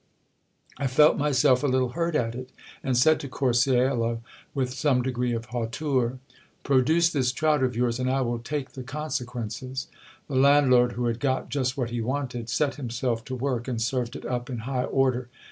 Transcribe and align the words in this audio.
I 0.79 0.87
felt 0.87 1.15
myself 1.15 1.61
a 1.61 1.67
little 1.67 1.89
hurt 1.89 2.15
at 2.15 2.33
it, 2.33 2.49
and 2.83 2.97
said 2.97 3.19
to 3.19 3.29
Corcuelo 3.29 4.21
with 4.55 4.73
some 4.73 5.03
degree 5.03 5.31
of 5.31 5.45
hauteur: 5.45 6.17
Produce 6.63 7.11
this 7.11 7.31
trout 7.31 7.61
of 7.61 7.75
yours, 7.75 7.99
and 7.99 8.09
I 8.09 8.21
will 8.21 8.39
take 8.39 8.71
the 8.71 8.81
con 8.81 9.11
sequences. 9.11 9.89
The 10.27 10.37
landlord, 10.37 10.93
who 10.93 11.05
had 11.05 11.19
got 11.19 11.49
just 11.49 11.77
what 11.77 11.91
he 11.91 12.01
wanted, 12.01 12.49
set 12.49 12.77
himself 12.77 13.23
to 13.25 13.35
work, 13.35 13.67
and 13.67 13.79
served 13.79 14.15
it 14.15 14.25
up 14.25 14.49
in 14.49 14.61
high 14.65 14.85
order. 14.85 15.29